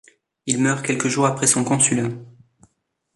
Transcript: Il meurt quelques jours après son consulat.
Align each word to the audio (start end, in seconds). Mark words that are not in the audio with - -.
Il 0.47 0.59
meurt 0.63 0.83
quelques 0.83 1.09
jours 1.09 1.27
après 1.27 1.45
son 1.45 1.63
consulat. 1.63 2.09